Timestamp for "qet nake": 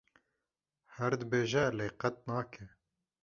2.01-2.63